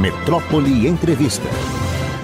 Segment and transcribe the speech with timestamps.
[0.00, 1.46] Metrópole Entrevista.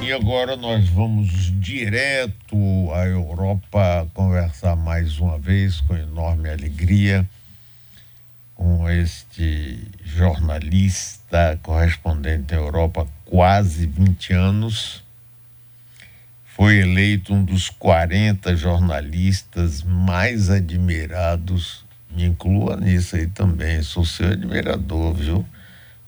[0.01, 2.57] E agora nós vamos direto
[2.95, 7.29] à Europa conversar mais uma vez com enorme alegria
[8.55, 15.05] com este jornalista correspondente à Europa quase 20 anos.
[16.47, 21.85] Foi eleito um dos 40 jornalistas mais admirados.
[22.11, 25.47] Me inclua nisso aí também, sou seu admirador, viu?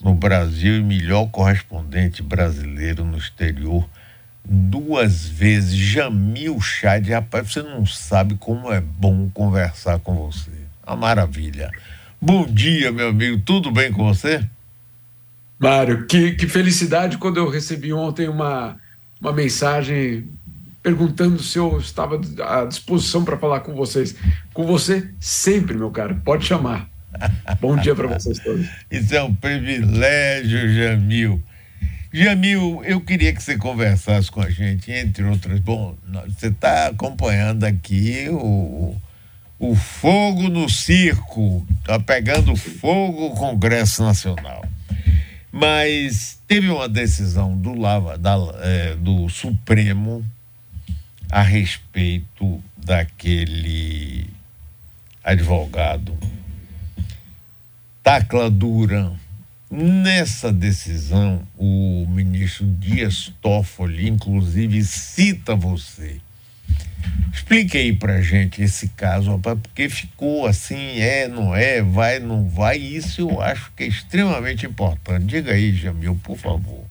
[0.02, 3.88] No Brasil e melhor correspondente brasileiro no exterior
[4.48, 5.77] duas vezes.
[5.77, 10.50] Jamil Chad, rapaz, você não sabe como é bom conversar com você.
[10.87, 11.70] Uma maravilha.
[12.20, 13.40] Bom dia, meu amigo.
[13.45, 14.45] Tudo bem com você?
[15.59, 18.76] Mário, que, que felicidade quando eu recebi ontem uma,
[19.20, 20.28] uma mensagem
[20.82, 24.16] perguntando se eu estava à disposição para falar com vocês.
[24.54, 26.20] Com você sempre, meu caro.
[26.24, 26.88] Pode chamar.
[27.60, 28.66] Bom dia para vocês todos.
[28.90, 31.42] Isso é um privilégio, Jamil.
[32.12, 35.60] Jamil, eu queria que você conversasse com a gente, entre outras.
[35.60, 38.96] Bom, você está acompanhando aqui o,
[39.59, 44.65] o fogo no circo, está pegando fogo o Congresso Nacional.
[45.52, 50.24] Mas teve uma decisão do, Lava, da, é, do Supremo
[51.30, 54.26] a respeito daquele
[55.22, 56.16] advogado
[58.02, 59.15] Tacla Duran.
[59.71, 66.21] Nessa decisão, o ministro Dias Toffoli, inclusive, cita você
[67.32, 72.49] Explique aí pra gente esse caso, rapaz, porque ficou assim, é, não é, vai, não
[72.49, 75.27] vai, isso eu acho que é extremamente importante.
[75.27, 76.84] Diga aí, Jamil, por favor.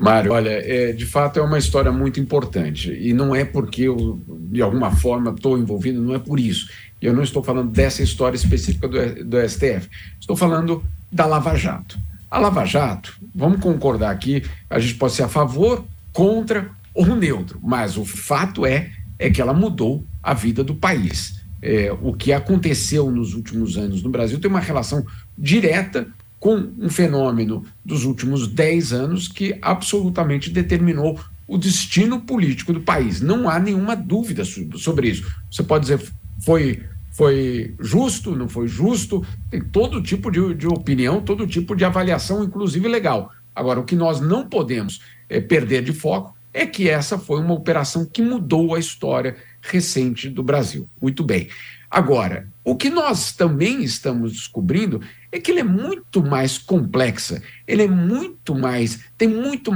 [0.00, 4.20] Mário, olha, é, de fato é uma história muito importante e não é porque eu,
[4.50, 6.70] de alguma forma, estou envolvido, não é por isso.
[7.02, 11.98] Eu não estou falando dessa história específica do, do STF, estou falando da Lava Jato.
[12.30, 17.58] A Lava Jato, vamos concordar aqui, a gente pode ser a favor, contra ou neutro,
[17.62, 21.40] mas o fato é é que ela mudou a vida do país.
[21.62, 25.04] É, o que aconteceu nos últimos anos no Brasil tem uma relação
[25.36, 26.08] direta
[26.40, 33.20] com um fenômeno dos últimos 10 anos que absolutamente determinou o destino político do país.
[33.20, 35.30] Não há nenhuma dúvida sobre isso.
[35.50, 36.00] Você pode dizer
[36.42, 41.84] foi foi justo, não foi justo, tem todo tipo de, de opinião, todo tipo de
[41.84, 43.32] avaliação, inclusive legal.
[43.54, 47.52] Agora, o que nós não podemos é, perder de foco é que essa foi uma
[47.52, 50.88] operação que mudou a história recente do Brasil.
[51.02, 51.48] Muito bem.
[51.90, 55.00] Agora, o que nós também estamos descobrindo
[55.32, 59.72] é que ele é muito mais complexa, ele é muito mais, tem muito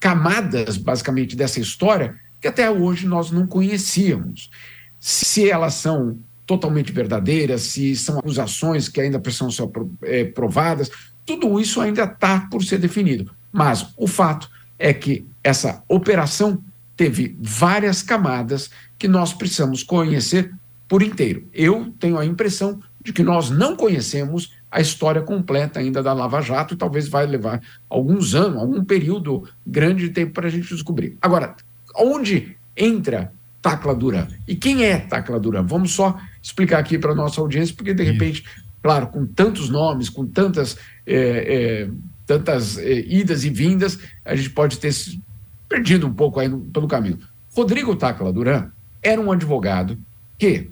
[0.00, 4.50] camadas, basicamente, dessa história que até hoje nós não conhecíamos.
[4.98, 9.68] Se elas são totalmente verdadeiras, se são acusações que ainda precisam ser
[10.02, 10.90] é, provadas,
[11.24, 13.34] tudo isso ainda está por ser definido.
[13.52, 16.62] Mas o fato é que essa operação
[16.96, 20.52] teve várias camadas que nós precisamos conhecer
[20.94, 21.42] por inteiro.
[21.52, 26.40] Eu tenho a impressão de que nós não conhecemos a história completa ainda da Lava
[26.40, 27.60] Jato e talvez vai levar
[27.90, 31.18] alguns anos, algum período grande de tempo para a gente descobrir.
[31.20, 31.56] Agora,
[31.96, 34.28] onde entra Tacla Duran?
[34.46, 35.64] E quem é Tacla Duran?
[35.64, 38.44] Vamos só explicar aqui para a nossa audiência, porque de repente,
[38.80, 41.90] claro, com tantos nomes, com tantas é, é,
[42.24, 45.20] tantas eh, idas e vindas, a gente pode ter se
[45.68, 47.18] perdido um pouco aí no, pelo caminho.
[47.52, 48.68] Rodrigo Tacla Duran
[49.02, 49.98] era um advogado
[50.38, 50.70] que,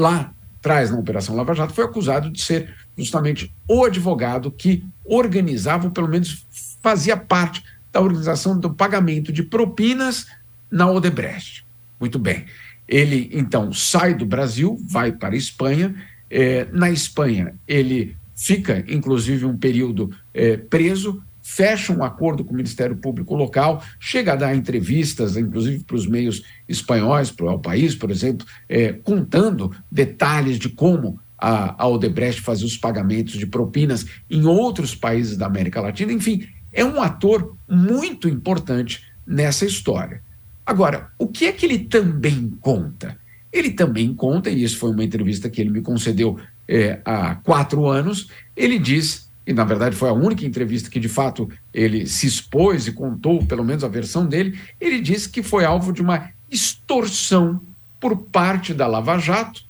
[0.00, 5.86] lá atrás, na Operação Lava Jato, foi acusado de ser justamente o advogado que organizava,
[5.86, 6.46] ou pelo menos
[6.82, 7.62] fazia parte
[7.92, 10.26] da organização do pagamento de propinas
[10.70, 11.66] na Odebrecht.
[11.98, 12.46] Muito bem.
[12.86, 15.94] Ele, então, sai do Brasil, vai para a Espanha.
[16.30, 22.56] Eh, na Espanha, ele fica, inclusive, um período é, preso, fecha um acordo com o
[22.56, 27.92] Ministério Público local, chega a dar entrevistas, inclusive para os meios espanhóis, para o país,
[27.92, 34.06] por exemplo, é, contando detalhes de como a, a Odebrecht fazia os pagamentos de propinas
[34.30, 36.12] em outros países da América Latina.
[36.12, 40.22] Enfim, é um ator muito importante nessa história.
[40.64, 43.18] Agora, o que é que ele também conta?
[43.52, 46.38] Ele também conta, e isso foi uma entrevista que ele me concedeu
[46.68, 51.08] é, há quatro anos, ele diz, e na verdade foi a única entrevista que de
[51.08, 55.64] fato ele se expôs e contou, pelo menos a versão dele, ele disse que foi
[55.64, 57.60] alvo de uma extorsão
[57.98, 59.64] por parte da Lava Jato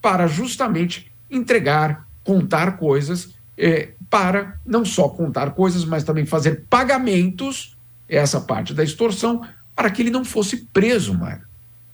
[0.00, 7.76] para justamente entregar, contar coisas, é, para não só contar coisas, mas também fazer pagamentos,
[8.08, 9.44] essa parte da extorsão,
[9.74, 11.42] para que ele não fosse preso, Mário.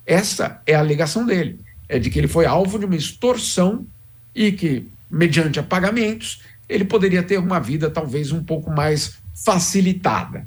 [0.05, 1.59] Essa é a alegação dele,
[1.89, 3.87] é de que ele foi alvo de uma extorsão
[4.35, 10.47] e que, mediante pagamentos, ele poderia ter uma vida talvez um pouco mais facilitada.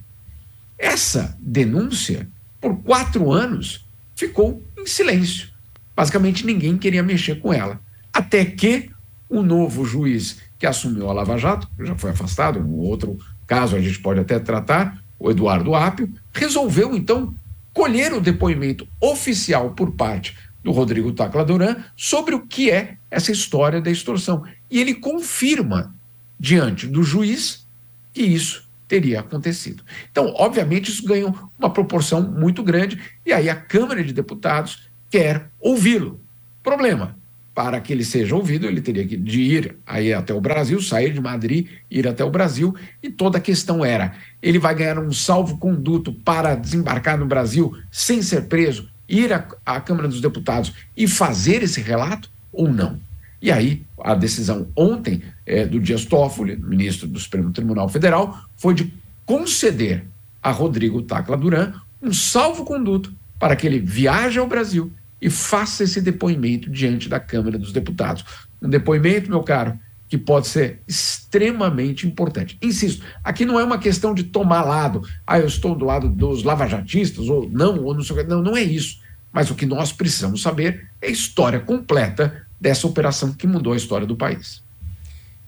[0.79, 2.27] Essa denúncia,
[2.61, 3.85] por quatro anos,
[4.15, 5.49] ficou em silêncio.
[5.95, 7.79] Basicamente, ninguém queria mexer com ela.
[8.11, 8.89] Até que
[9.29, 13.81] o novo juiz que assumiu a Lava Jato, já foi afastado, um outro caso a
[13.81, 17.35] gente pode até tratar, o Eduardo Apio, resolveu então
[17.73, 23.31] colher o depoimento oficial por parte do Rodrigo Tacla Duran sobre o que é essa
[23.31, 24.43] história da extorsão.
[24.71, 25.93] E ele confirma
[26.39, 27.65] diante do juiz
[28.13, 29.83] que isso teria acontecido.
[30.11, 35.49] Então, obviamente, isso ganhou uma proporção muito grande, e aí a Câmara de Deputados quer
[35.59, 36.19] ouvi-lo.
[36.61, 37.17] Problema:
[37.53, 41.21] para que ele seja ouvido, ele teria que ir aí até o Brasil, sair de
[41.21, 46.13] Madrid, ir até o Brasil, e toda a questão era: ele vai ganhar um salvo-conduto
[46.13, 51.63] para desembarcar no Brasil sem ser preso, ir à, à Câmara dos Deputados e fazer
[51.63, 52.99] esse relato ou não?
[53.43, 58.73] E aí, a decisão ontem é, do Dias Toffoli, ministro do Supremo Tribunal Federal, foi
[58.73, 58.93] de
[59.25, 60.05] conceder
[60.41, 65.99] a Rodrigo Tacla Duran um salvo-conduto para que ele viaje ao Brasil e faça esse
[65.99, 68.23] depoimento diante da Câmara dos Deputados.
[68.61, 72.57] Um depoimento, meu caro, que pode ser extremamente importante.
[72.61, 76.43] Insisto, aqui não é uma questão de tomar lado, ah, eu estou do lado dos
[76.43, 78.29] lavajatistas, ou não, ou não sei o que.
[78.29, 79.01] Não, não é isso.
[79.33, 83.75] Mas o que nós precisamos saber é a história completa dessa operação que mudou a
[83.75, 84.63] história do país.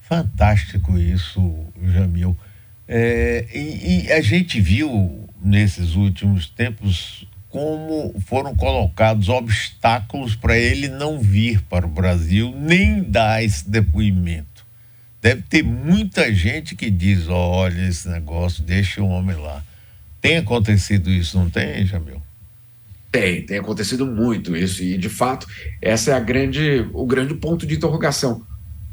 [0.02, 2.38] Fantástico isso, Jamil.
[2.86, 10.90] É, e, e a gente viu nesses últimos tempos como foram colocados obstáculos para ele
[10.90, 14.66] não vir para o Brasil nem dar esse depoimento.
[15.22, 19.64] Deve ter muita gente que diz: olha, esse negócio, deixa o homem lá.
[20.20, 22.22] Tem acontecido isso, não tem, Jamil?
[23.16, 24.84] Tem, tem acontecido muito isso.
[24.84, 25.48] E, de fato,
[25.82, 28.46] essa é a grande, o grande ponto de interrogação.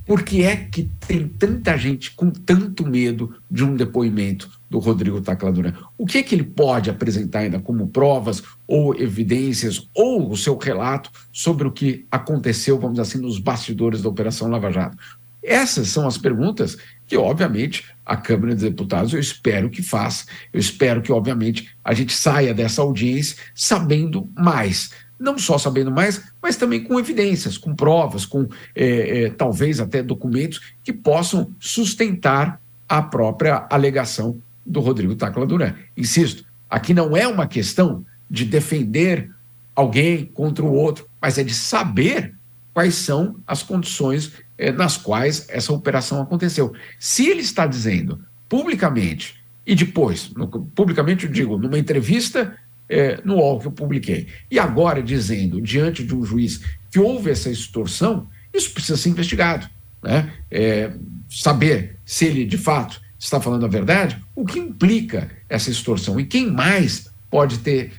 [0.07, 5.21] Por que é que tem tanta gente com tanto medo de um depoimento do Rodrigo
[5.21, 5.75] Tacla Duran.
[5.99, 10.57] O que é que ele pode apresentar ainda como provas ou evidências ou o seu
[10.57, 14.97] relato sobre o que aconteceu, vamos dizer assim, nos bastidores da Operação Lava Jato?
[15.43, 16.79] Essas são as perguntas
[17.13, 20.25] que, obviamente, a Câmara dos Deputados eu espero que faça.
[20.51, 24.93] Eu espero que, obviamente, a gente saia dessa audiência sabendo mais.
[25.21, 30.03] Não só sabendo mais, mas também com evidências, com provas, com é, é, talvez até
[30.03, 35.75] documentos que possam sustentar a própria alegação do Rodrigo Tacla Duran.
[35.95, 39.31] Insisto, aqui não é uma questão de defender
[39.77, 42.35] alguém contra o outro, mas é de saber
[42.73, 46.73] quais são as condições eh, nas quais essa operação aconteceu.
[46.99, 49.37] Se ele está dizendo publicamente
[49.67, 52.57] e depois, no, publicamente eu digo, numa entrevista
[52.89, 56.61] eh, no UOL que eu publiquei, e agora dizendo diante de um juiz
[56.91, 59.69] que houve essa extorsão, isso precisa ser investigado.
[60.03, 60.33] Né?
[60.51, 60.93] É,
[61.31, 66.27] saber se ele de fato está falando a verdade, o que implica essa extorsão e
[66.27, 67.93] quem mais pode ter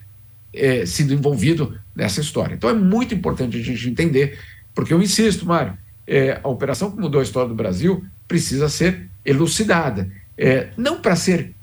[0.53, 2.53] é, sido envolvido nessa história.
[2.53, 4.37] Então é muito importante a gente entender,
[4.73, 5.77] porque eu insisto, Mário,
[6.07, 10.09] é, a operação que mudou a história do Brasil precisa ser elucidada.
[10.37, 11.53] É, não para ser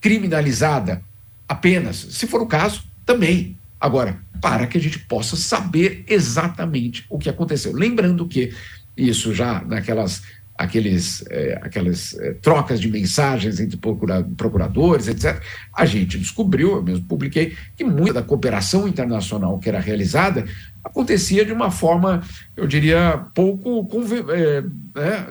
[0.00, 1.02] criminalizada
[1.48, 3.58] apenas, se for o caso, também.
[3.80, 7.72] Agora, para que a gente possa saber exatamente o que aconteceu.
[7.72, 8.54] Lembrando que
[8.96, 10.22] isso já naquelas
[10.60, 15.40] aqueles, é, aquelas é, trocas de mensagens entre procura, procuradores, etc.,
[15.74, 20.44] a gente descobriu, eu mesmo publiquei, que muita da cooperação internacional que era realizada
[20.84, 22.22] acontecia de uma forma,
[22.56, 23.88] eu diria, pouco
[24.32, 24.62] é,
[24.94, 25.26] né,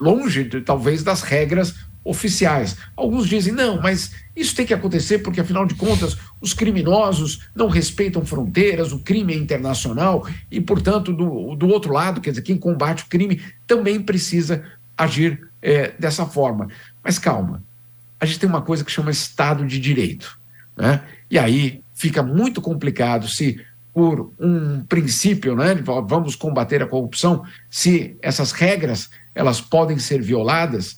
[0.00, 1.74] longe, de, talvez, das regras
[2.04, 2.76] oficiais.
[2.96, 7.68] Alguns dizem, não, mas isso tem que acontecer porque, afinal de contas, os criminosos não
[7.68, 12.56] respeitam fronteiras, o crime é internacional e, portanto, do, do outro lado, quer dizer, quem
[12.56, 14.64] combate o crime também precisa
[14.96, 16.68] agir é, dessa forma.
[17.02, 17.62] Mas calma,
[18.18, 20.38] a gente tem uma coisa que chama Estado de Direito.
[20.76, 21.02] Né?
[21.30, 23.60] E aí fica muito complicado se
[23.92, 25.74] por um princípio, né,
[26.06, 30.96] vamos combater a corrupção, se essas regras elas podem ser violadas,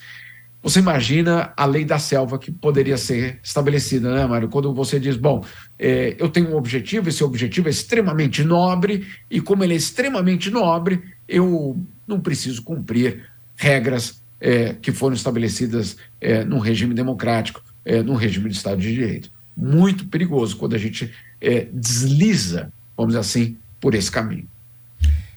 [0.63, 4.49] você imagina a lei da selva que poderia ser estabelecida, né, Mário?
[4.49, 5.45] Quando você diz, bom,
[5.79, 10.51] é, eu tenho um objetivo, esse objetivo é extremamente nobre, e como ele é extremamente
[10.51, 13.25] nobre, eu não preciso cumprir
[13.57, 18.93] regras é, que foram estabelecidas é, num regime democrático, é, num regime de Estado de
[18.93, 19.31] Direito.
[19.57, 24.47] Muito perigoso quando a gente é, desliza, vamos dizer assim, por esse caminho.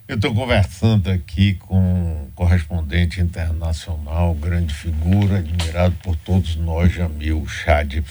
[0.05, 7.47] Eu estou conversando aqui com um correspondente internacional, grande figura, admirado por todos nós, Jamil
[7.47, 8.03] Chad.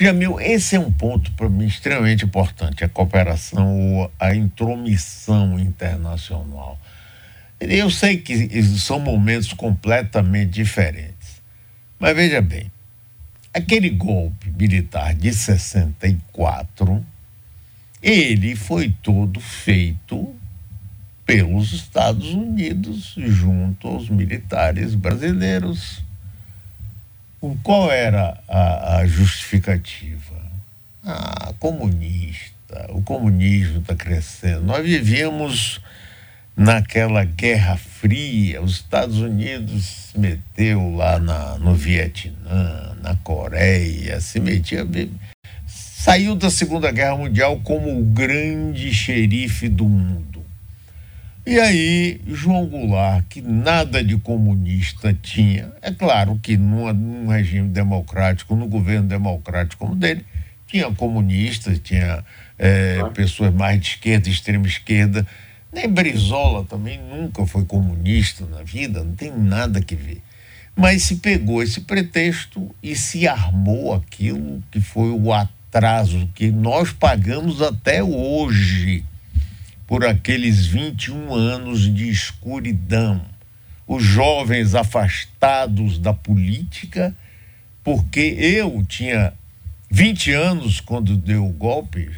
[0.00, 6.80] Jamil, esse é um ponto para mim extremamente importante, a cooperação, a intromissão internacional.
[7.60, 11.42] Eu sei que são momentos completamente diferentes,
[11.98, 12.72] mas veja bem,
[13.52, 17.04] aquele golpe militar de 64,
[18.02, 20.34] ele foi todo feito
[21.24, 26.02] pelos Estados Unidos junto aos militares brasileiros.
[27.62, 30.34] Qual era a, a justificativa?
[31.04, 34.62] Ah, comunista, o comunismo está crescendo.
[34.62, 35.80] Nós vivíamos
[36.56, 44.40] naquela Guerra Fria, os Estados Unidos se meteu lá na, no Vietnã, na Coreia, se
[44.40, 44.86] metia.
[45.66, 50.33] Saiu da Segunda Guerra Mundial como o grande xerife do mundo.
[51.46, 57.68] E aí, João Goulart, que nada de comunista tinha, é claro que num, num regime
[57.68, 60.24] democrático, no governo democrático como dele,
[60.66, 62.24] tinha comunistas, tinha
[62.58, 65.26] é, pessoas mais de esquerda, extrema esquerda,
[65.70, 70.22] nem Brizola também nunca foi comunista na vida, não tem nada que ver.
[70.74, 76.90] Mas se pegou esse pretexto e se armou aquilo que foi o atraso que nós
[76.90, 79.04] pagamos até hoje
[79.86, 83.24] por aqueles 21 anos de escuridão.
[83.86, 87.14] Os jovens afastados da política,
[87.82, 89.32] porque eu tinha
[89.90, 92.10] 20 anos quando deu o golpe,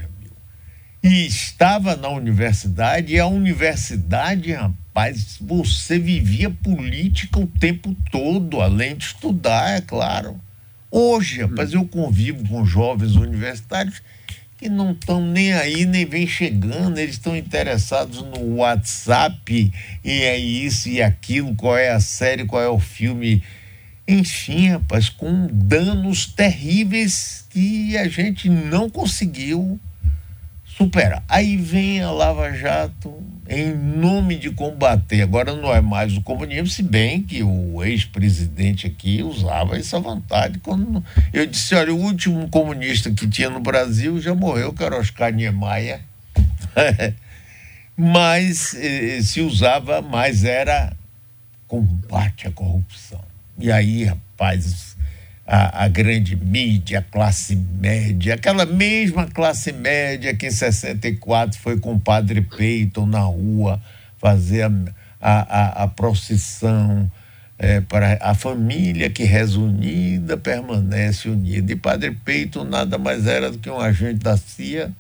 [1.03, 8.97] e estava na universidade, e a universidade, rapaz, você vivia política o tempo todo, além
[8.97, 10.41] de estudar, é claro.
[10.91, 14.03] Hoje, rapaz, eu convivo com jovens universitários
[14.59, 19.73] que não estão nem aí, nem vem chegando, eles estão interessados no WhatsApp,
[20.03, 23.43] e é isso e aquilo, qual é a série, qual é o filme.
[24.09, 29.79] Enfim, rapaz, com danos terríveis que a gente não conseguiu
[30.65, 31.23] superar.
[31.29, 35.23] Aí vem a Lava Jato em nome de combater.
[35.23, 40.59] Agora não é mais o comunismo, se bem que o ex-presidente aqui usava essa vontade.
[40.59, 44.99] Quando eu disse, olha, o último comunista que tinha no Brasil já morreu, que era
[44.99, 46.01] Oscar Niemeyer.
[47.97, 50.95] Mas eh, se usava mais era
[51.67, 53.25] combate à corrupção.
[53.59, 54.97] E aí, rapaz,
[55.47, 61.79] a, a, grande mídia, a classe média, aquela mesma classe média que em 64 foi
[61.79, 63.81] com o padre Peyton na rua
[64.19, 64.65] fazer
[65.21, 67.11] a, a, a procissão
[67.59, 71.73] é, para a família que reza unida permanece unida.
[71.73, 74.91] E padre Peyton nada mais era do que um agente da CIA.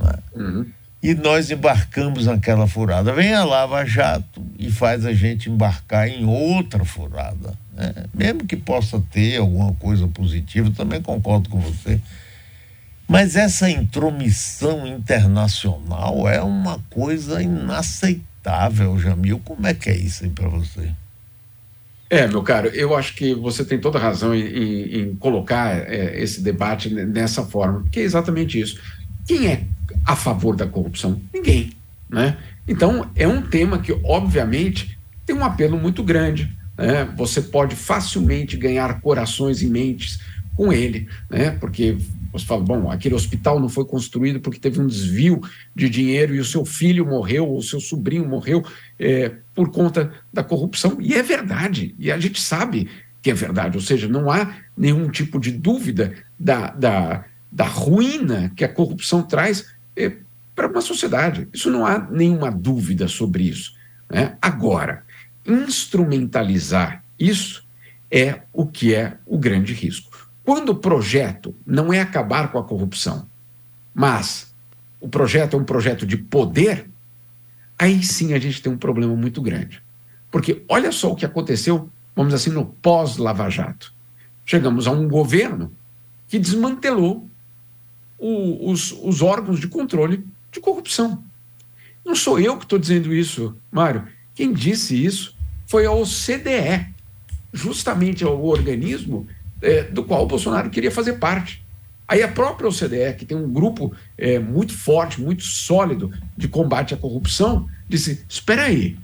[0.00, 0.38] É?
[0.38, 0.66] Uhum.
[1.02, 3.12] E nós embarcamos naquela furada.
[3.12, 7.92] Vem a Lava Jato e faz a gente embarcar em outra furada né?
[8.14, 12.00] Mesmo que possa ter alguma coisa positiva, também concordo com você.
[13.06, 19.40] Mas essa intromissão internacional é uma coisa inaceitável, Jamil.
[19.44, 20.90] Como é que é isso aí para você?
[22.08, 26.20] É, meu caro, eu acho que você tem toda razão em, em, em colocar é,
[26.22, 28.80] esse debate nessa forma, porque é exatamente isso.
[29.26, 29.64] Quem é
[30.06, 31.20] a favor da corrupção?
[31.32, 31.72] Ninguém,
[32.08, 32.36] né?
[32.68, 37.04] Então, é um tema que, obviamente, tem um apelo muito grande né?
[37.16, 40.20] você pode facilmente ganhar corações e mentes
[40.56, 41.50] com ele, né?
[41.50, 41.96] porque
[42.32, 45.40] você fala, bom, aquele hospital não foi construído porque teve um desvio
[45.74, 48.64] de dinheiro e o seu filho morreu, ou o seu sobrinho morreu
[48.98, 50.98] é, por conta da corrupção.
[51.00, 52.88] E é verdade, e a gente sabe
[53.22, 58.52] que é verdade, ou seja, não há nenhum tipo de dúvida da, da, da ruína
[58.54, 59.66] que a corrupção traz
[59.96, 60.12] é,
[60.54, 61.48] para uma sociedade.
[61.52, 63.74] Isso não há nenhuma dúvida sobre isso.
[64.10, 64.36] Né?
[64.42, 65.03] Agora,
[65.46, 67.64] instrumentalizar isso
[68.10, 70.28] é o que é o grande risco.
[70.44, 73.26] Quando o projeto não é acabar com a corrupção,
[73.94, 74.54] mas
[75.00, 76.88] o projeto é um projeto de poder,
[77.78, 79.82] aí sim a gente tem um problema muito grande.
[80.30, 83.92] Porque olha só o que aconteceu, vamos dizer assim, no pós-Lava Jato.
[84.44, 85.72] Chegamos a um governo
[86.28, 87.28] que desmantelou
[88.18, 91.22] o, os, os órgãos de controle de corrupção.
[92.04, 94.06] Não sou eu que estou dizendo isso, Mário.
[94.34, 95.33] Quem disse isso
[95.66, 96.86] foi a OCDE,
[97.52, 99.26] justamente o organismo
[99.62, 101.64] é, do qual o Bolsonaro queria fazer parte.
[102.06, 106.92] Aí a própria OCDE, que tem um grupo é, muito forte, muito sólido de combate
[106.92, 108.96] à corrupção, disse: espera aí,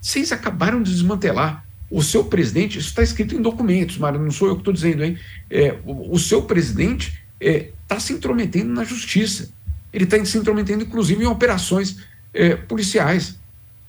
[0.00, 1.64] vocês acabaram de desmantelar.
[1.88, 5.04] O seu presidente, isso está escrito em documentos, Mário, não sou eu que estou dizendo,
[5.04, 5.18] hein?
[5.50, 9.50] É, o, o, seu presidente está é, se intrometendo na justiça.
[9.92, 11.98] Ele está se intrometendo, inclusive, em operações
[12.32, 13.38] é, policiais.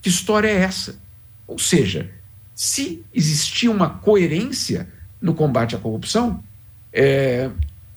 [0.02, 1.00] Que história é essa?
[1.48, 2.10] Ou seja,
[2.56, 4.88] se existia uma coerência
[5.22, 6.44] no combate à corrupção,
[6.92, 7.50] é,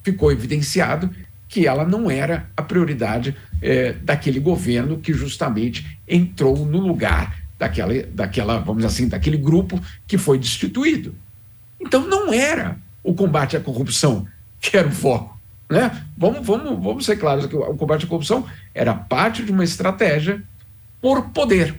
[0.03, 1.11] ficou evidenciado
[1.49, 8.03] que ela não era a prioridade é, daquele governo que justamente entrou no lugar daquela,
[8.03, 11.15] daquela, vamos assim, daquele grupo que foi destituído.
[11.81, 14.26] Então não era o combate à corrupção,
[14.61, 15.38] que era o foco.
[15.69, 16.05] Né?
[16.17, 20.43] Vamos, vamos, vamos ser claros que o combate à corrupção era parte de uma estratégia
[21.00, 21.75] por poder.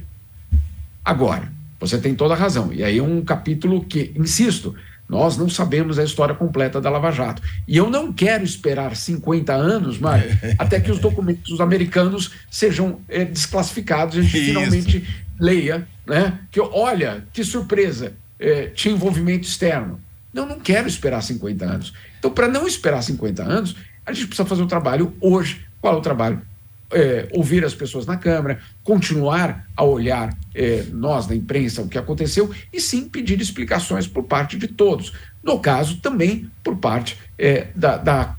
[1.03, 2.71] Agora, você tem toda a razão.
[2.73, 4.75] E aí é um capítulo que, insisto,
[5.07, 7.41] nós não sabemos a história completa da Lava Jato.
[7.67, 10.29] E eu não quero esperar 50 anos, Mário,
[10.59, 14.45] até que os documentos americanos sejam é, desclassificados e a gente Isso.
[14.45, 15.07] finalmente
[15.39, 16.39] leia, né?
[16.51, 20.01] Que olha, que surpresa, é, tinha envolvimento externo.
[20.33, 21.93] Não, não quero esperar 50 anos.
[22.19, 25.65] Então, para não esperar 50 anos, a gente precisa fazer o um trabalho hoje.
[25.79, 26.41] Qual é o trabalho?
[26.89, 31.97] É, ouvir as pessoas na Câmara, continuar a olhar é, nós da imprensa o que
[31.97, 35.11] aconteceu e sim pedir explicações por parte de todos.
[35.43, 38.35] No caso, também por parte é, da, da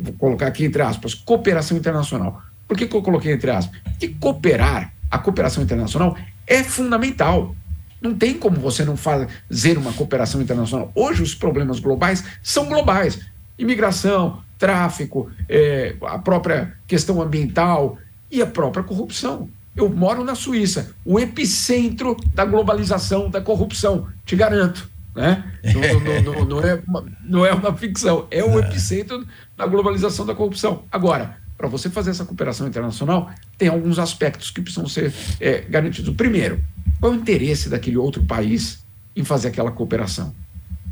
[0.00, 2.42] vou colocar aqui entre aspas, cooperação internacional.
[2.66, 3.80] Por que, que eu coloquei entre aspas?
[3.82, 6.16] Porque cooperar, a cooperação internacional
[6.46, 7.54] é fundamental.
[8.00, 10.90] Não tem como você não fazer uma cooperação internacional.
[10.94, 13.20] Hoje, os problemas globais são globais:
[13.58, 17.98] imigração, tráfico, é, a própria questão ambiental
[18.30, 19.48] e a própria corrupção.
[19.74, 24.88] Eu moro na Suíça, o epicentro da globalização da corrupção, te garanto.
[25.16, 25.42] Né?
[25.74, 28.66] Não, não, não, não, é uma, não é uma ficção, é o é.
[28.66, 29.26] epicentro
[29.56, 30.84] da globalização da corrupção.
[30.92, 36.14] Agora, para você fazer essa cooperação internacional, tem alguns aspectos que precisam ser é, garantidos.
[36.14, 36.62] Primeiro,
[37.00, 38.84] qual é o interesse daquele outro país
[39.16, 40.34] em fazer aquela cooperação?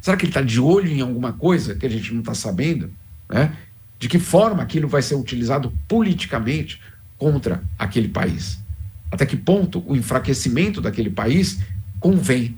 [0.00, 2.90] Será que ele está de olho em alguma coisa que a gente não está sabendo?
[3.28, 3.56] Né?
[3.98, 6.80] De que forma aquilo vai ser utilizado politicamente
[7.16, 8.58] contra aquele país?
[9.10, 11.58] Até que ponto o enfraquecimento daquele país
[11.98, 12.56] convém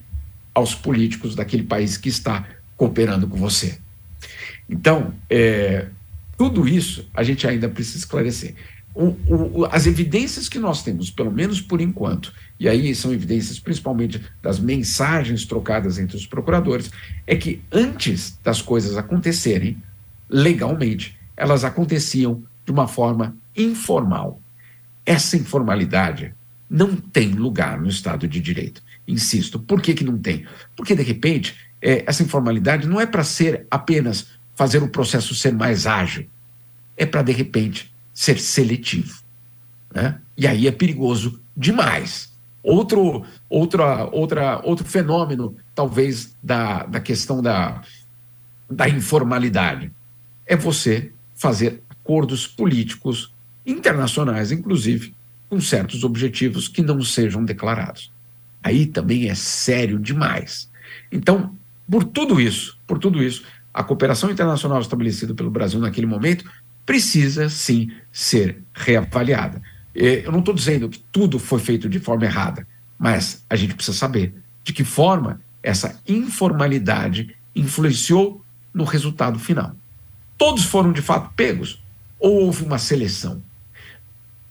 [0.54, 2.46] aos políticos daquele país que está
[2.76, 3.78] cooperando com você?
[4.68, 5.86] Então, é,
[6.36, 8.54] tudo isso a gente ainda precisa esclarecer.
[8.94, 13.58] O, o, as evidências que nós temos, pelo menos por enquanto, e aí são evidências
[13.58, 16.90] principalmente das mensagens trocadas entre os procuradores,
[17.26, 19.80] é que antes das coisas acontecerem,
[20.30, 24.40] legalmente, elas aconteciam de uma forma informal.
[25.04, 26.32] Essa informalidade
[26.68, 28.82] não tem lugar no Estado de Direito.
[29.08, 30.46] Insisto, por que, que não tem?
[30.76, 35.52] Porque, de repente, é, essa informalidade não é para ser apenas fazer o processo ser
[35.52, 36.26] mais ágil.
[36.96, 39.20] É para, de repente, ser seletivo.
[39.92, 40.20] Né?
[40.36, 42.30] E aí é perigoso demais.
[42.62, 47.82] Outro, outra, outra, outro fenômeno, talvez, da, da questão da,
[48.70, 49.90] da informalidade
[50.50, 53.32] é você fazer acordos políticos
[53.64, 55.14] internacionais, inclusive,
[55.48, 58.12] com certos objetivos que não sejam declarados.
[58.60, 60.68] Aí também é sério demais.
[61.10, 61.56] Então,
[61.88, 66.44] por tudo isso, por tudo isso, a cooperação internacional estabelecida pelo Brasil naquele momento
[66.84, 69.62] precisa sim ser reavaliada.
[69.94, 72.66] É, eu não estou dizendo que tudo foi feito de forma errada,
[72.98, 74.34] mas a gente precisa saber
[74.64, 79.76] de que forma essa informalidade influenciou no resultado final.
[80.40, 81.82] Todos foram de fato pegos
[82.18, 83.42] ou houve uma seleção?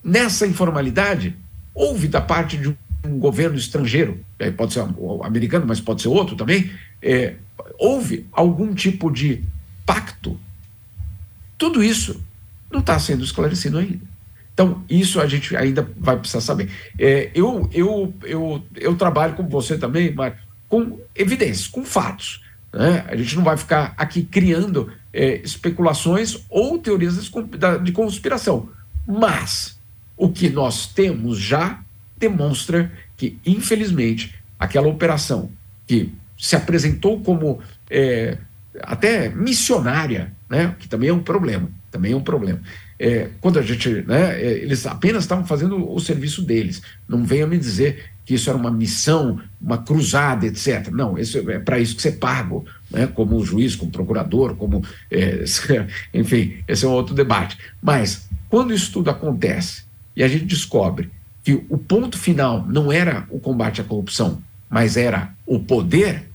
[0.04, 1.36] Nessa informalidade,
[1.74, 4.24] houve da parte de um governo estrangeiro,
[4.56, 4.86] pode ser
[5.24, 6.70] americano, mas pode ser outro também,
[7.02, 7.38] é,
[7.80, 9.44] houve algum tipo de
[9.84, 10.40] pacto.
[11.58, 12.24] Tudo isso
[12.72, 14.06] não está sendo esclarecido ainda.
[14.54, 16.70] Então, isso a gente ainda vai precisar saber.
[17.00, 20.36] É, eu, eu, eu, eu trabalho com você também, mas
[20.68, 22.44] com evidências, com fatos.
[22.72, 23.04] Né?
[23.08, 27.16] A gente não vai ficar aqui criando é, especulações ou teorias
[27.84, 28.70] de conspiração.
[29.08, 29.80] Mas
[30.16, 31.82] o que nós temos já
[32.18, 35.50] demonstra que, infelizmente, aquela operação
[35.88, 38.38] que se apresentou como é,
[38.82, 40.76] até missionária, né?
[40.80, 42.62] que também é um problema, também é um problema.
[43.00, 46.82] É, quando a gente, né, é, eles apenas estavam fazendo o serviço deles.
[47.08, 50.90] Não venha me dizer que isso era uma missão, uma cruzada, etc.
[50.92, 54.84] Não, isso, é para isso que você é pago, né, como juiz, como procurador, como.
[55.10, 55.44] É,
[56.14, 57.58] enfim, esse é um outro debate.
[57.82, 59.84] Mas, quando isso tudo acontece
[60.16, 61.10] e a gente descobre
[61.44, 64.40] que o ponto final não era o combate à corrupção,
[64.70, 66.30] mas era o poder,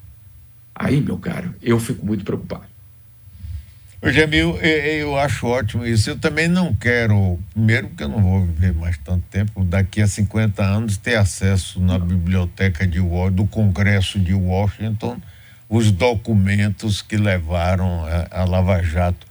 [0.74, 2.64] Aí, meu caro, eu fico muito preocupado.
[4.04, 6.10] Ô, Jamil, eu acho ótimo isso.
[6.10, 10.06] Eu também não quero, primeiro, porque eu não vou viver mais tanto tempo, daqui a
[10.06, 15.16] 50 anos, ter acesso na biblioteca de do Congresso de Washington,
[15.70, 19.26] os documentos que levaram a, a Lava Jato.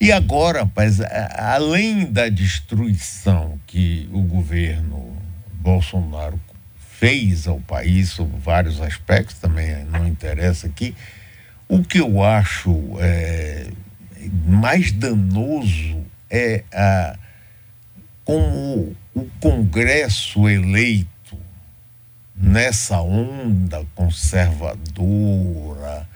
[0.00, 1.02] E agora, rapaz,
[1.36, 5.18] além da destruição que o governo
[5.52, 6.40] Bolsonaro
[6.78, 10.94] fez ao país sobre vários aspectos, também não interessa aqui.
[11.68, 13.66] O que eu acho é,
[14.46, 17.16] mais danoso é a,
[18.24, 21.08] como o Congresso eleito
[22.36, 26.08] nessa onda conservadora,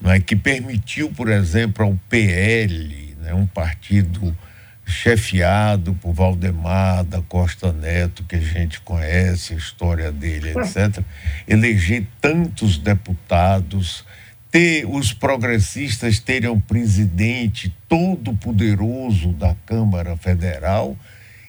[0.00, 4.36] não é, que permitiu, por exemplo, ao PL, né, um partido
[4.84, 11.02] chefiado por Valdemar da Costa Neto, que a gente conhece a história dele, etc.,
[11.46, 14.04] eleger tantos deputados,
[14.50, 20.96] ter os progressistas terem um presidente todo poderoso da Câmara Federal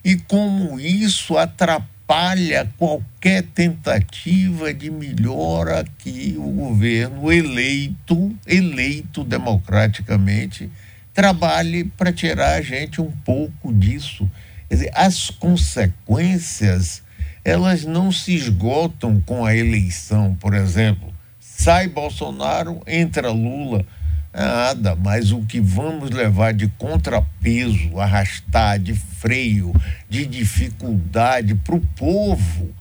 [0.03, 10.69] e como isso atrapalha qualquer tentativa de melhora que o governo eleito, eleito democraticamente,
[11.13, 14.29] trabalhe para tirar a gente um pouco disso.
[14.67, 17.01] Quer dizer, as consequências,
[17.43, 21.11] elas não se esgotam com a eleição, por exemplo.
[21.62, 23.86] Sai Bolsonaro, entra Lula.
[24.34, 29.71] Nada, mas o que vamos levar de contrapeso, arrastar, de freio,
[30.10, 32.74] de dificuldade para o povo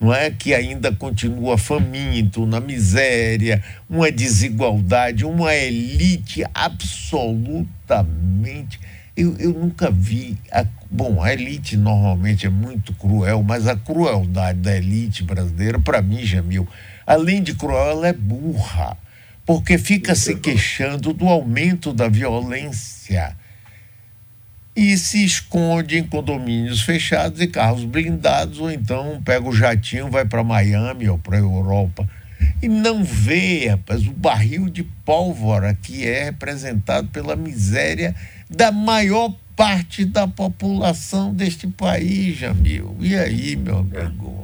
[0.00, 8.80] não é que ainda continua faminto, na miséria, uma desigualdade, uma elite absolutamente.
[9.14, 10.38] Eu, eu nunca vi.
[10.50, 16.00] A, bom, a elite normalmente é muito cruel, mas a crueldade da elite brasileira, para
[16.00, 16.66] mim, Jamil,
[17.06, 18.96] além de cruel, ela é burra,
[19.44, 23.36] porque fica se queixando do aumento da violência
[24.74, 30.24] e se esconde em condomínios fechados e carros blindados, ou então pega o jatinho, vai
[30.24, 32.08] para Miami ou para a Europa.
[32.60, 38.14] E não vê, rapaz, o barril de pólvora que é representado pela miséria
[38.48, 42.96] da maior parte da população deste país, Jamil.
[43.00, 44.41] E aí, meu amigo?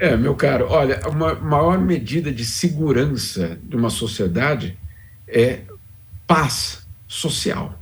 [0.00, 4.78] É, meu caro, olha, uma maior medida de segurança de uma sociedade
[5.28, 5.60] é
[6.26, 7.78] paz social.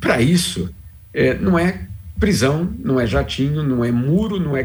[0.00, 0.72] Para isso,
[1.12, 1.88] é, não é
[2.20, 4.64] prisão, não é jatinho, não é muro, não é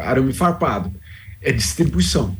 [0.00, 0.90] arame farpado,
[1.42, 2.34] é distribuição.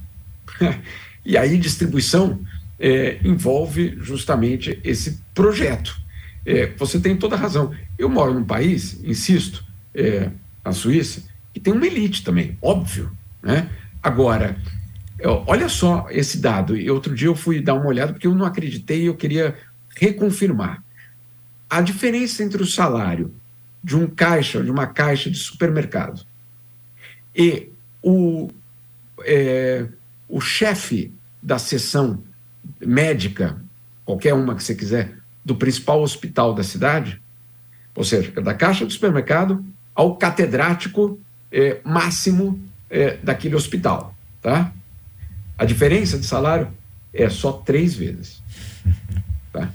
[1.23, 2.41] e aí, distribuição
[2.81, 6.01] é, envolve justamente esse projeto.
[6.47, 7.75] É, você tem toda a razão.
[7.99, 9.63] Eu moro num país, insisto,
[9.95, 10.31] é,
[10.65, 13.15] a Suíça, que tem uma elite também, óbvio.
[13.47, 13.71] Né?
[14.03, 14.57] Agora,
[15.47, 16.77] olha só esse dado.
[16.77, 19.57] E outro dia eu fui dar uma olhada porque eu não acreditei e eu queria
[19.97, 20.83] reconfirmar.
[21.71, 23.33] A diferença entre o salário
[23.83, 26.27] de um caixa, de uma caixa de supermercado
[27.35, 27.69] e
[28.03, 28.51] o,
[29.25, 29.87] é,
[30.29, 32.23] o chefe da seção
[32.81, 33.63] médica,
[34.05, 37.23] qualquer uma que você quiser, do principal hospital da cidade,
[37.95, 41.21] ou seja, da caixa do supermercado ao catedrático
[41.53, 44.73] é, máximo é, daquele hospital, tá?
[45.59, 46.69] A diferença de salário
[47.13, 48.43] é só três vezes.
[49.53, 49.71] Tá?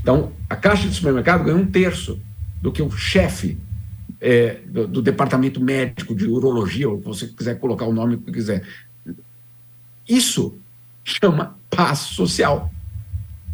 [0.00, 2.20] Então, a caixa de supermercado ganha um terço
[2.62, 3.58] do que o chefe
[4.20, 8.66] é, do, do, departamento médico de urologia, ou você quiser colocar o nome que quiser.
[10.08, 10.56] Isso
[11.04, 12.72] chama paz social.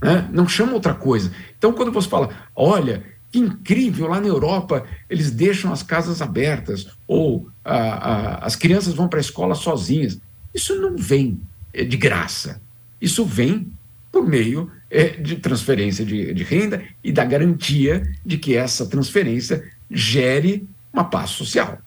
[0.00, 0.28] Né?
[0.32, 1.32] Não chama outra coisa.
[1.58, 6.86] Então, quando você fala, olha, que incrível, lá na Europa eles deixam as casas abertas,
[7.08, 10.20] ou a, a, as crianças vão para a escola sozinhas.
[10.54, 11.40] Isso não vem
[11.72, 12.60] é, de graça.
[13.00, 13.72] Isso vem
[14.12, 19.64] por meio é, de transferência de, de renda e da garantia de que essa transferência
[19.90, 21.78] gere uma paz social.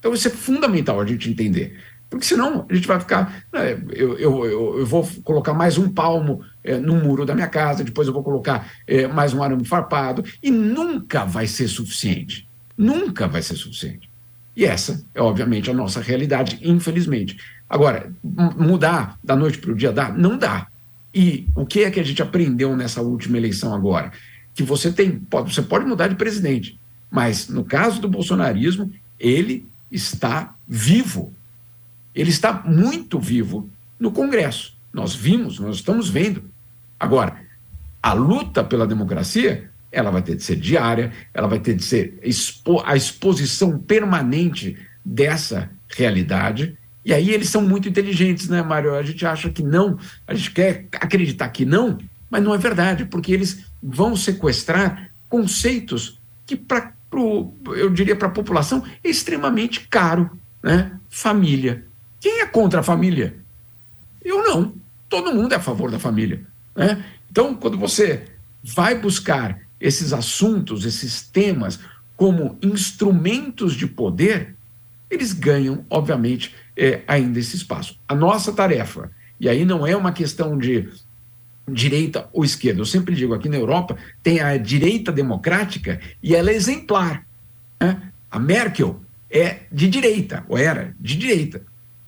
[0.00, 1.78] Então, isso é fundamental a gente entender.
[2.10, 3.44] Porque senão a gente vai ficar.
[3.52, 4.46] Né, eu, eu,
[4.78, 8.24] eu, vou colocar mais um palmo é, no muro da minha casa, depois eu vou
[8.24, 12.48] colocar é, mais um arame farpado, e nunca vai ser suficiente.
[12.76, 14.08] Nunca vai ser suficiente.
[14.56, 17.36] E essa é, obviamente, a nossa realidade, infelizmente.
[17.68, 20.10] Agora, mudar da noite para o dia dá?
[20.10, 20.68] Não dá.
[21.14, 24.12] E o que é que a gente aprendeu nessa última eleição agora?
[24.54, 26.78] Que você tem, pode, você pode mudar de presidente,
[27.10, 31.32] mas no caso do bolsonarismo, ele está vivo.
[32.14, 34.74] Ele está muito vivo no Congresso.
[34.92, 36.44] Nós vimos, nós estamos vendo.
[37.04, 37.36] Agora,
[38.02, 42.18] a luta pela democracia, ela vai ter de ser diária, ela vai ter de ser
[42.22, 48.94] expo a exposição permanente dessa realidade e aí eles são muito inteligentes, né, Mário?
[48.94, 51.98] A gente acha que não, a gente quer acreditar que não,
[52.30, 58.28] mas não é verdade, porque eles vão sequestrar conceitos que, pra, pro, eu diria, para
[58.28, 60.30] a população, é extremamente caro.
[60.62, 60.92] Né?
[61.10, 61.84] Família.
[62.18, 63.36] Quem é contra a família?
[64.24, 64.72] Eu não.
[65.06, 66.46] Todo mundo é a favor da família.
[66.76, 67.04] Né?
[67.30, 68.24] Então, quando você
[68.62, 71.78] vai buscar esses assuntos, esses temas,
[72.16, 74.54] como instrumentos de poder,
[75.10, 77.98] eles ganham, obviamente, é, ainda esse espaço.
[78.08, 80.88] A nossa tarefa, e aí não é uma questão de
[81.70, 86.50] direita ou esquerda, eu sempre digo aqui na Europa tem a direita democrática e ela
[86.50, 87.26] é exemplar.
[87.80, 88.00] Né?
[88.30, 91.62] A Merkel é de direita, ou era de direita.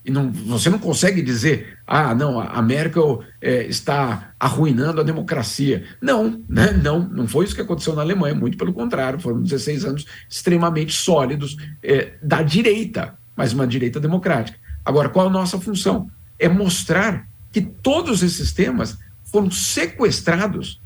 [0.04, 5.84] E não, você não consegue dizer ah, não, a Merkel é, está arruinando a democracia.
[6.02, 6.72] Não, né?
[6.72, 10.92] não, não foi isso que aconteceu na Alemanha, muito pelo contrário, foram 16 anos extremamente
[10.92, 14.58] sólidos é, da direita, mas uma direita democrática.
[14.84, 16.10] Agora, qual a nossa função?
[16.38, 20.80] É mostrar que todos esses temas foram sequestrados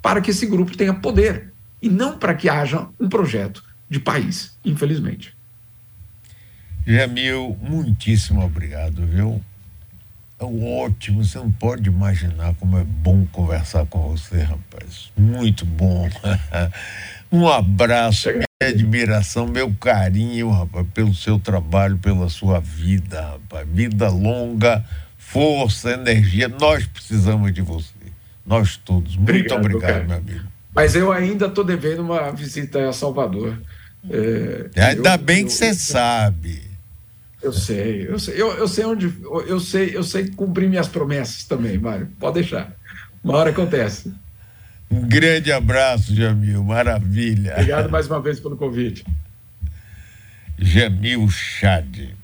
[0.00, 4.56] para que esse grupo tenha poder e não para que haja um projeto de país,
[4.64, 5.36] infelizmente.
[6.86, 9.42] Jamil, muitíssimo obrigado, viu?
[10.38, 15.12] É ótimo, você não pode imaginar como é bom conversar com você, rapaz.
[15.16, 16.08] Muito bom.
[17.30, 23.68] um abraço, minha admiração, meu carinho, rapaz, pelo seu trabalho, pela sua vida, rapaz.
[23.72, 24.84] Vida longa,
[25.16, 26.48] força, energia.
[26.48, 27.94] Nós precisamos de você.
[28.44, 29.16] Nós todos.
[29.16, 30.54] Muito obrigado, obrigado meu amigo.
[30.74, 33.56] Mas eu ainda estou devendo uma visita a Salvador.
[34.10, 36.73] É, Ainda eu, bem que você sabe.
[37.44, 39.14] Eu sei, eu sei, eu, eu sei onde.
[39.46, 42.08] Eu sei, eu sei cumprir minhas promessas também, Mário.
[42.18, 42.74] Pode deixar.
[43.22, 44.10] Uma hora acontece.
[44.90, 46.64] Um grande abraço, Jamil.
[46.64, 47.52] Maravilha.
[47.52, 49.04] Obrigado mais uma vez pelo convite.
[50.58, 52.16] Jamil Chade.